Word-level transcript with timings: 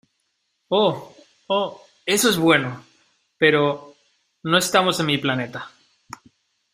Oh. 0.71 1.15
Oh, 1.47 1.79
eso 2.07 2.29
es 2.31 2.35
bueno. 2.37 2.83
pero 3.37 3.93
no 4.43 4.57
estamos 4.57 4.99
en 4.99 5.05
mi 5.05 5.19
planeta. 5.19 5.69